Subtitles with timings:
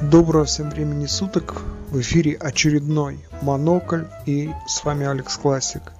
[0.00, 1.60] Доброго всем времени суток.
[1.90, 5.92] В эфире очередной Монокль и с вами Алекс Классик.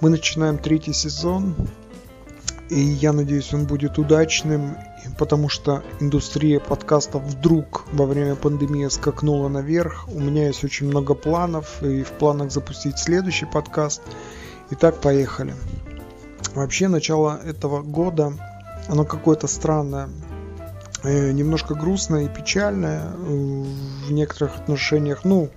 [0.00, 1.54] Мы начинаем третий сезон,
[2.68, 4.76] и я надеюсь, он будет удачным,
[5.18, 10.08] потому что индустрия подкастов вдруг во время пандемии скакнула наверх.
[10.08, 14.02] У меня есть очень много планов, и в планах запустить следующий подкаст.
[14.70, 15.54] Итак, поехали.
[16.56, 18.32] Вообще, начало этого года,
[18.88, 20.08] оно какое-то странное
[21.08, 25.24] немножко грустная и печальная э, в некоторых отношениях.
[25.24, 25.50] Ну,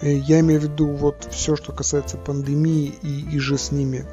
[0.00, 4.04] э, я имею в виду вот все, что касается пандемии и, и же с ними.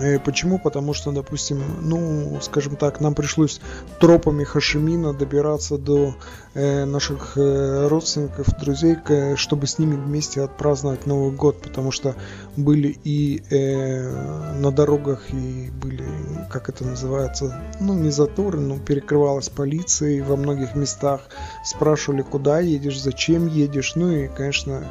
[0.00, 0.58] Э, почему?
[0.58, 3.60] Потому что, допустим, ну, скажем так, нам пришлось
[4.00, 6.14] тропами Хашимина добираться до
[6.54, 12.14] э, наших э, родственников, друзей, э, чтобы с ними вместе отпраздновать Новый год, потому что
[12.56, 16.04] были и э, на дорогах, и были,
[16.50, 21.22] как это называется, ну, не заторы, но перекрывалась полиция во многих местах,
[21.64, 24.84] спрашивали, куда едешь, зачем едешь, ну и, конечно,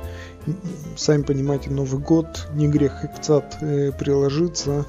[0.96, 4.86] сами понимаете, Новый год, не грех и кцат э, приложиться.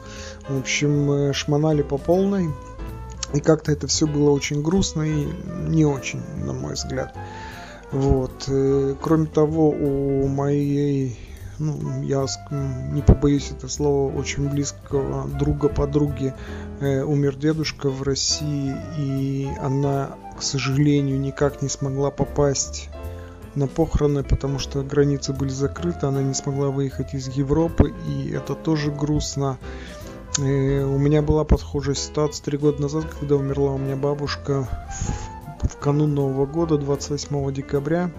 [0.48, 2.48] В общем, э, шмонали по полной.
[3.34, 5.28] И как-то это все было очень грустно и
[5.68, 7.14] не очень, на мой взгляд.
[7.92, 8.44] Вот.
[8.48, 11.18] Э, кроме того, у моей,
[11.58, 16.34] ну, я не побоюсь это слова, очень близкого друга подруги
[16.80, 22.88] э, умер дедушка в России, и она, к сожалению, никак не смогла попасть
[23.58, 28.54] на похороны, потому что границы были закрыты, она не смогла выехать из Европы, и это
[28.54, 29.58] тоже грустно.
[30.38, 34.68] И э, у меня была подхожая ситуация три года назад, когда умерла у меня бабушка
[35.62, 38.10] в, в канун Нового года, 28 декабря.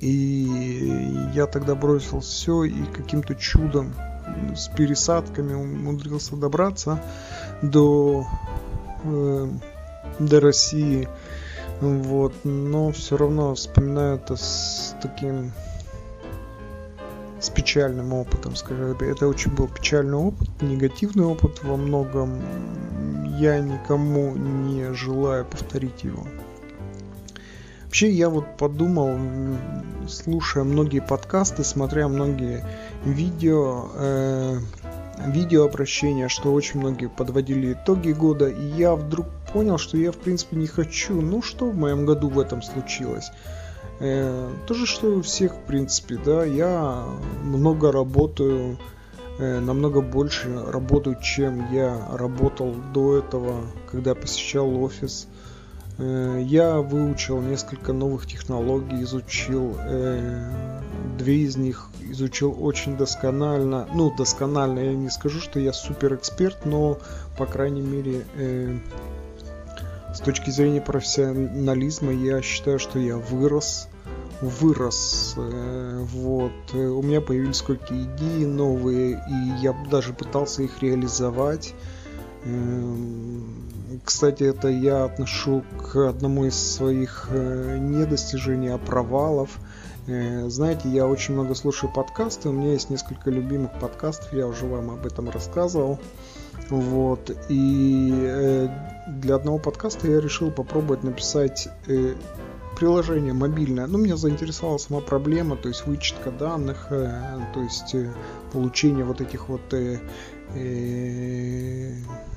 [0.00, 3.94] И я тогда бросил все и каким-то чудом
[4.56, 7.00] с пересадками умудрился добраться
[7.60, 8.26] до,
[9.04, 9.48] э,
[10.18, 11.08] до России.
[11.82, 15.50] Вот, но все равно вспоминаю это с таким
[17.40, 18.96] с печальным опытом, скажем.
[19.00, 22.40] Это очень был печальный опыт, негативный опыт во многом.
[23.36, 26.24] Я никому не желаю повторить его.
[27.86, 29.18] Вообще, я вот подумал,
[30.08, 32.64] слушая многие подкасты, смотря многие
[33.04, 34.58] видео, э,
[35.26, 40.56] видеообращения, что очень многие подводили итоги года, и я вдруг понял, что я в принципе
[40.56, 41.20] не хочу.
[41.20, 43.30] Ну что в моем году в этом случилось?
[44.00, 47.04] Э, то же, что и у всех, в принципе, да, я
[47.44, 48.78] много работаю,
[49.38, 55.28] э, намного больше работаю, чем я работал до этого, когда посещал офис.
[55.98, 60.80] Э, я выучил несколько новых технологий, изучил э,
[61.18, 63.86] две из них, изучил очень досконально.
[63.94, 66.98] Ну, досконально я не скажу, что я супер эксперт, но,
[67.38, 68.78] по крайней мере, э,
[70.14, 73.88] с точки зрения профессионализма я считаю, что я вырос,
[74.40, 81.74] вырос, э, вот, у меня появились какие идеи новые, и я даже пытался их реализовать.
[82.44, 89.58] Эм, кстати, это я отношу к одному из своих э, недостижений, а провалов.
[90.06, 94.66] Э, знаете, я очень много слушаю подкасты, у меня есть несколько любимых подкастов, я уже
[94.66, 96.00] вам об этом рассказывал.
[96.70, 97.30] Вот.
[97.48, 98.68] И э,
[99.08, 102.14] для одного подкаста я решил попробовать написать э,
[102.76, 103.86] приложение мобильное.
[103.86, 107.94] Ну, меня заинтересовала сама проблема, то есть вычетка данных, то есть
[108.52, 109.60] получение вот этих вот...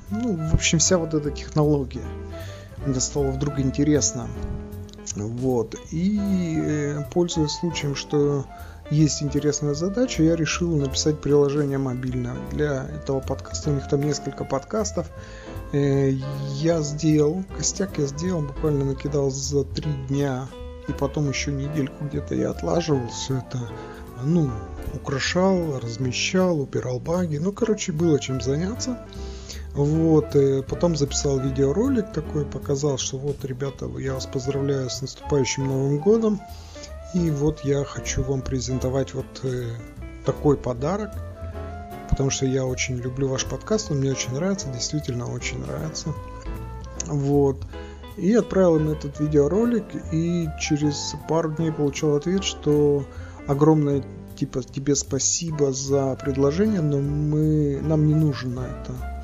[0.08, 2.04] Ну, в общем, вся вот эта технология.
[2.86, 4.28] Мне стало вдруг интересно.
[5.24, 5.74] Вот.
[5.90, 6.18] И
[6.60, 8.44] э, пользуясь случаем, что
[8.90, 13.70] есть интересная задача, я решил написать приложение мобильное для этого подкаста.
[13.70, 15.10] У них там несколько подкастов.
[15.72, 16.10] Э,
[16.54, 20.46] я сделал, костяк я сделал, буквально накидал за три дня.
[20.88, 23.58] И потом еще недельку где-то я отлаживал все это.
[24.22, 24.50] Ну,
[24.94, 27.38] украшал, размещал, убирал баги.
[27.38, 28.98] Ну, короче, было чем заняться.
[29.76, 35.66] Вот, и потом записал видеоролик такой, показал, что вот, ребята, я вас поздравляю с наступающим
[35.66, 36.40] Новым Годом.
[37.12, 39.68] И вот я хочу вам презентовать вот э,
[40.24, 41.10] такой подарок,
[42.08, 46.14] потому что я очень люблю ваш подкаст, он мне очень нравится, действительно очень нравится.
[47.04, 47.58] Вот.
[48.16, 53.04] И отправил им этот видеоролик, и через пару дней получил ответ, что
[53.46, 54.02] огромное
[54.36, 59.16] типа тебе спасибо за предложение, но мы нам не нужно это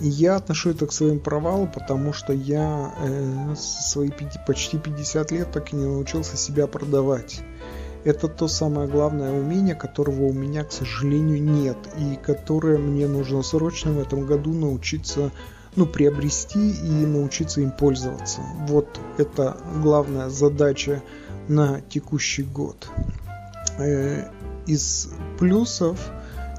[0.00, 4.10] я отношу это к своим провалам, потому что я э, свои
[4.46, 7.40] почти 50 лет так и не научился себя продавать.
[8.04, 13.42] Это то самое главное умение, которого у меня, к сожалению, нет, и которое мне нужно
[13.42, 15.30] срочно в этом году научиться
[15.76, 18.42] ну, приобрести и научиться им пользоваться.
[18.66, 21.02] Вот это главная задача
[21.48, 22.88] на текущий год.
[23.78, 24.28] Э,
[24.66, 25.98] из плюсов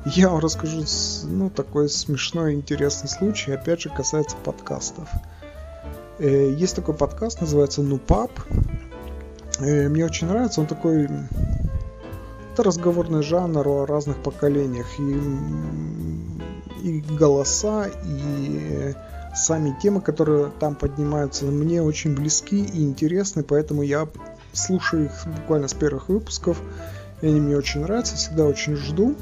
[0.06, 0.84] я вам расскажу
[1.24, 5.08] ну, такой смешной интересный случай, опять же касается подкастов.
[6.20, 8.32] Э, есть такой подкаст, называется Нупап.
[9.60, 11.08] Э, мне очень нравится, он такой
[12.54, 14.88] это разговорный жанр о разных поколениях.
[15.00, 15.20] И,
[16.88, 18.94] и голоса, и
[19.36, 24.08] сами темы, которые там поднимаются, мне очень близки и интересны, поэтому я
[24.52, 26.62] слушаю их буквально с первых выпусков.
[27.22, 29.16] И они мне очень нравятся, всегда очень жду.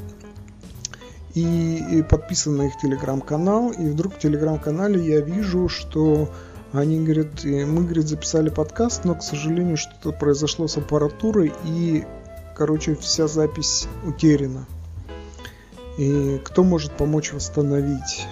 [1.34, 3.70] И, и подписан на их телеграм-канал.
[3.70, 6.28] И вдруг в телеграм-канале я вижу, что
[6.72, 12.04] они говорят, мы, говорит, записали подкаст, но, к сожалению, что-то произошло с аппаратурой, и
[12.56, 14.66] короче, вся запись утеряна.
[15.98, 18.26] И кто может помочь восстановить?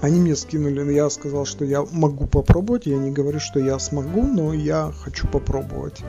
[0.00, 2.86] Они мне скинули, я сказал, что я могу попробовать.
[2.86, 6.00] Я не говорю, что я смогу, но я хочу попробовать.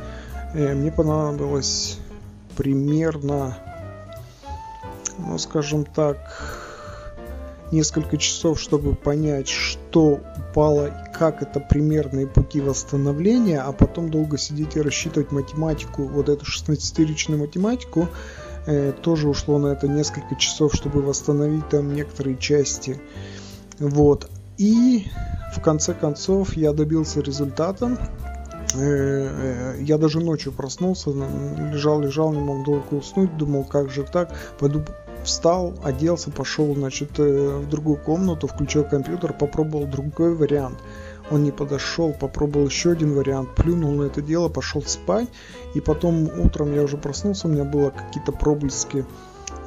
[0.53, 1.97] Э, мне понадобилось
[2.55, 3.57] примерно,
[5.29, 6.17] ну, скажем так,
[7.71, 14.37] несколько часов, чтобы понять, что упало и как это примерные пути восстановления, а потом долго
[14.37, 18.07] сидеть и рассчитывать математику, вот эту 16-ричную математику,
[18.65, 22.99] э, тоже ушло на это несколько часов, чтобы восстановить там некоторые части.
[23.77, 24.29] Вот.
[24.57, 25.05] И
[25.55, 27.97] в конце концов я добился результата.
[28.75, 34.03] Э, э, я даже ночью проснулся, лежал, лежал, не мог долго уснуть, думал, как же
[34.03, 34.83] так, пойду
[35.29, 40.79] встал, оделся, пошел, значит, э, в другую комнату, включил компьютер, попробовал другой вариант.
[41.31, 45.29] Он не подошел, попробовал еще один вариант, плюнул на это дело, пошел спать.
[45.75, 49.05] И потом утром я уже проснулся, у меня было какие-то проблески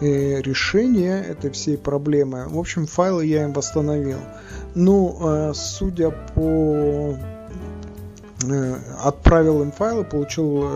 [0.00, 2.48] э, решения этой всей проблемы.
[2.48, 4.18] В общем, файлы я им восстановил.
[4.74, 7.16] Ну, э, судя по
[8.44, 10.66] э, отправил им файлы, получил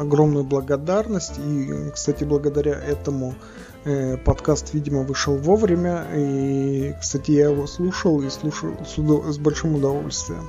[0.00, 3.34] огромную благодарность и, кстати, благодаря этому
[4.24, 6.06] подкаст, видимо, вышел вовремя.
[6.14, 9.26] И, кстати, я его слушал и слушал с, удов...
[9.26, 10.44] с большим удовольствием.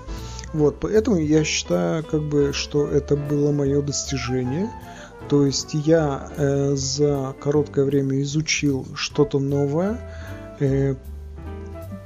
[0.53, 4.69] Вот, поэтому я считаю, как бы, что это было мое достижение.
[5.27, 9.99] То есть я э, за короткое время изучил что-то новое,
[10.59, 10.95] э,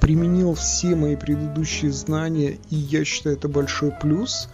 [0.02, 4.50] применил все мои предыдущие знания, и я считаю это большой плюс.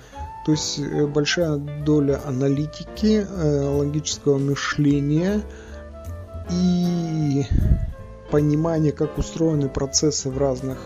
[0.46, 5.42] То есть э, большая доля аналитики, э, логического мышления–
[6.50, 7.46] и
[8.32, 10.78] понимание, как устроены процессы в разных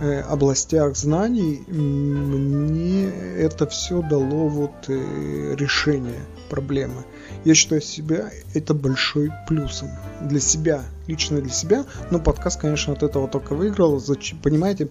[0.00, 3.06] э, областях знаний, мне
[3.38, 7.04] это все дало вот э, решение проблемы.
[7.44, 9.88] Я считаю себя это большой плюсом
[10.22, 11.84] для себя, лично для себя.
[12.10, 14.00] Но подкаст, конечно, от этого только выиграл.
[14.42, 14.88] Понимаете,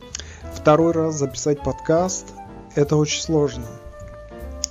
[0.53, 2.27] второй раз записать подкаст
[2.75, 3.65] это очень сложно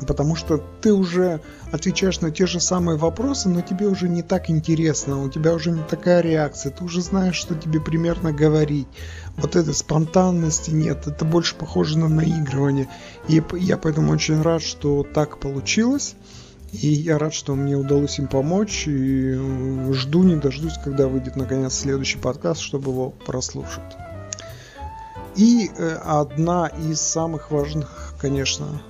[0.06, 1.40] потому что ты уже
[1.70, 5.70] отвечаешь на те же самые вопросы, но тебе уже не так интересно, у тебя уже
[5.70, 8.86] не такая реакция, ты уже знаешь, что тебе примерно говорить.
[9.36, 12.88] Вот этой спонтанности нет, это больше похоже на наигрывание.
[13.28, 16.14] И я поэтому очень рад, что так получилось.
[16.72, 18.84] И я рад, что мне удалось им помочь.
[18.86, 19.34] И
[19.92, 23.96] жду, не дождусь, когда выйдет наконец следующий подкаст, чтобы его прослушать.
[25.36, 28.82] И э, одна из самых важных, конечно,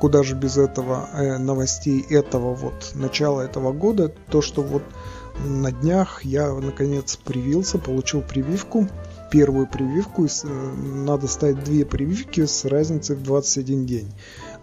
[0.00, 4.82] куда же без этого э, новостей этого вот начала этого года, то что вот
[5.44, 8.88] на днях я наконец привился, получил прививку,
[9.30, 14.12] первую прививку, э, надо ставить две прививки с разницей в 21 день.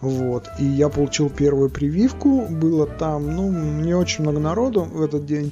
[0.02, 0.48] Вот.
[0.60, 5.52] И я получил первую прививку, было там, ну, не очень много народу в этот день.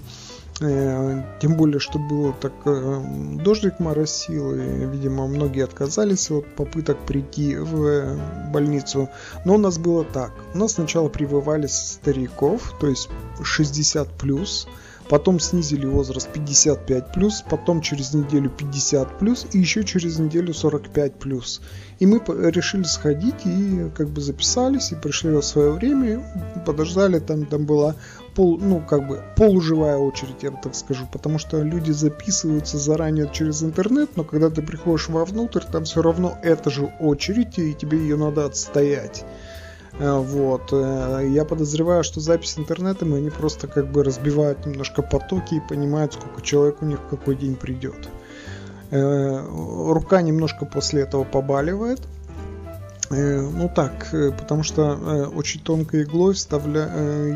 [0.61, 3.01] Э, тем более, что было так э,
[3.43, 8.17] дождик моросил, и, видимо, многие отказались от попыток прийти в
[8.51, 9.09] больницу.
[9.43, 10.31] Но у нас было так.
[10.53, 13.09] У нас сначала прививали стариков, то есть
[13.41, 14.67] 60 плюс,
[15.09, 21.15] потом снизили возраст 55 плюс, потом через неделю 50 плюс и еще через неделю 45
[21.15, 21.61] плюс.
[21.99, 26.23] И мы решили сходить и как бы записались и пришли в свое время,
[26.65, 27.95] подождали, там, там была
[28.35, 33.63] пол, ну, как бы полуживая очередь, я так скажу, потому что люди записываются заранее через
[33.63, 38.17] интернет, но когда ты приходишь вовнутрь, там все равно эта же очередь, и тебе ее
[38.17, 39.25] надо отстоять.
[39.99, 40.69] Э, вот.
[40.71, 46.13] Э, я подозреваю, что запись интернетом они просто как бы разбивают немножко потоки и понимают,
[46.13, 48.09] сколько человек у них в какой день придет.
[48.91, 52.01] Э, рука немножко после этого побаливает.
[53.11, 56.89] Э, ну так, э, потому что э, очень тонкой иглой вставля...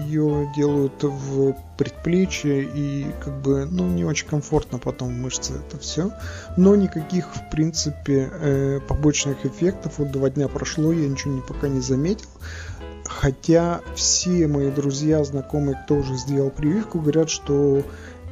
[0.05, 5.77] ее делают в предплечье и как бы, ну, не очень комфортно потом в мышцы это
[5.77, 6.12] все.
[6.58, 9.94] Но никаких, в принципе, побочных эффектов.
[9.98, 12.29] Вот два дня прошло, я ничего пока не заметил.
[13.05, 17.84] Хотя все мои друзья, знакомые, кто уже сделал прививку, говорят, что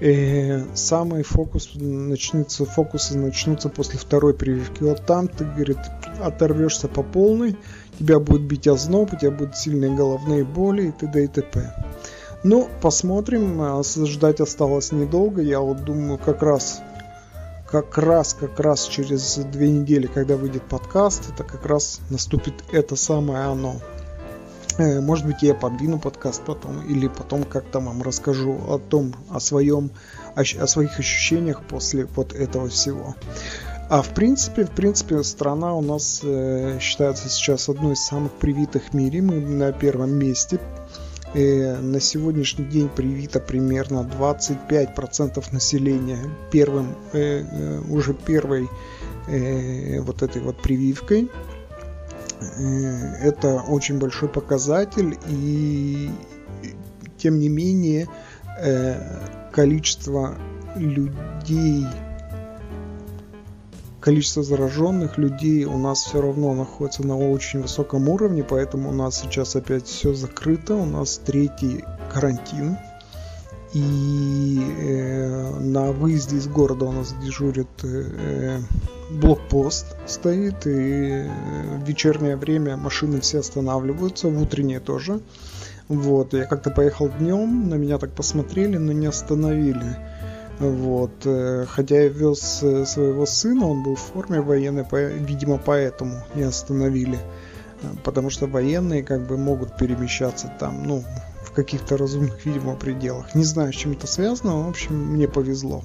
[0.04, 4.84] э, самый фокус начнется, фокусы начнутся после второй прививки.
[4.84, 5.80] Вот там ты, говорит,
[6.22, 7.56] оторвешься по полной,
[7.98, 11.24] тебя будет бить озноб, у тебя будут сильные головные боли и т.д.
[11.24, 11.74] и т.п.
[12.44, 16.82] Ну, посмотрим, а, ждать осталось недолго, я вот думаю, как раз
[17.74, 22.96] как раз, как раз через две недели, когда выйдет подкаст, это как раз наступит это
[22.96, 23.82] самое оно.
[24.78, 29.40] Э, может быть, я подвину подкаст потом, или потом как-то вам расскажу о том, о
[29.40, 29.92] своем,
[30.36, 33.16] о, о своих ощущениях после вот этого всего.
[33.90, 38.84] А в принципе, в принципе, страна у нас э, считается сейчас одной из самых привитых
[38.90, 39.22] в мире.
[39.22, 40.60] Мы на первом месте.
[41.36, 46.20] Э, на сегодняшний день привито примерно 25% населения
[46.52, 48.70] первым, э, э, уже первой
[49.28, 51.30] э, вот этой вот прививкой.
[52.58, 56.10] Э, это очень большой показатель, и
[57.18, 58.08] тем не менее
[58.60, 58.96] э,
[59.52, 60.36] количество
[60.76, 61.86] людей,
[64.00, 69.22] количество зараженных людей у нас все равно находится на очень высоком уровне, поэтому у нас
[69.22, 72.78] сейчас опять все закрыто, у нас третий карантин.
[73.74, 75.03] И э,
[75.74, 78.60] на выезде из города у нас дежурит э,
[79.10, 81.28] блокпост стоит, и
[81.78, 85.20] в вечернее время машины все останавливаются, в утреннее тоже.
[85.88, 89.98] Вот, я как-то поехал днем, на меня так посмотрели, но не остановили.
[90.60, 94.86] Вот, э, хотя я вез э, своего сына, он был в форме военной,
[95.20, 97.18] видимо, поэтому не остановили.
[97.82, 101.04] Э, потому что военные как бы могут перемещаться там, ну,
[101.54, 103.34] каких-то разумных, видимо, пределах.
[103.36, 105.84] Не знаю, с чем это связано, в общем, мне повезло.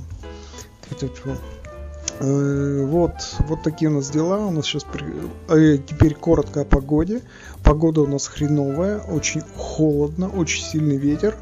[2.21, 4.47] Э, вот, вот такие у нас дела.
[4.47, 5.05] У нас сейчас при...
[5.49, 7.23] э, теперь коротко о погоде.
[7.63, 11.37] Погода у нас хреновая, очень холодно, очень сильный ветер.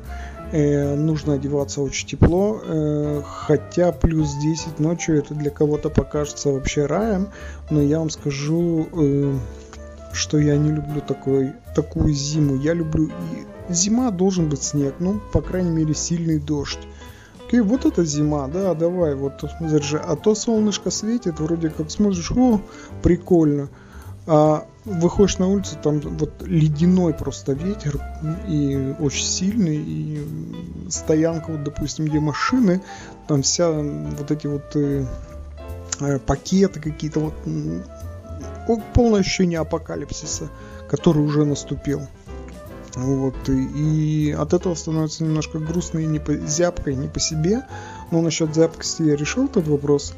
[0.52, 6.87] Э, нужно одеваться очень тепло, э, хотя плюс 10 ночью это для кого-то покажется вообще
[6.87, 7.30] раем,
[7.71, 9.35] но я вам скажу, э,
[10.16, 12.56] что я не люблю такой, такую зиму.
[12.56, 16.80] Я люблю и зима должен быть снег, ну по крайней мере сильный дождь.
[17.46, 20.00] Окей, вот это зима, да, давай, вот заряжай.
[20.00, 22.61] А то солнышко светит, вроде как смотришь, о,
[23.02, 23.68] прикольно.
[24.26, 28.00] А выходишь на улицу, там вот ледяной просто ветер,
[28.49, 30.26] и очень сильный, и
[30.90, 32.82] стоянка, вот, допустим, где машины,
[33.28, 35.06] там вся вот эти вот э,
[36.00, 37.35] э пакеты какие-то, вот
[38.94, 40.50] полное ощущение апокалипсиса,
[40.88, 42.02] который уже наступил.
[42.96, 47.62] Вот, и, от этого становится немножко грустно и не по, зябко, и не по себе.
[48.11, 50.14] Но насчет зябкости я решил этот вопрос.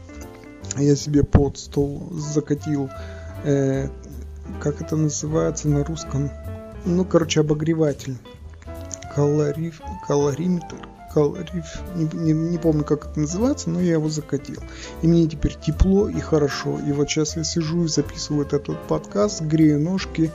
[0.76, 2.88] Я себе под стол закатил,
[3.42, 3.88] э,
[4.60, 6.30] как это называется на русском,
[6.84, 8.16] ну, короче, обогреватель.
[9.14, 10.97] Калориф, калориметр, калориф,
[11.94, 14.60] не, не, не помню, как это называется, но я его закатил.
[15.02, 16.78] И мне теперь тепло и хорошо.
[16.78, 20.30] И вот сейчас я сижу и записываю этот подкаст, грею ножки,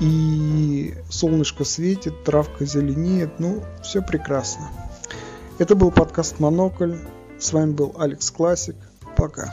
[0.00, 4.68] и солнышко светит, травка зеленеет, ну, все прекрасно.
[5.58, 6.96] Это был подкаст Монокль.
[7.38, 8.76] С вами был Алекс Классик.
[9.16, 9.52] Пока.